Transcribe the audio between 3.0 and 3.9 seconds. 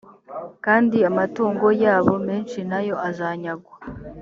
azanyagwa